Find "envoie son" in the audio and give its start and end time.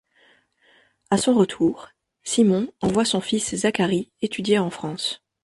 2.81-3.21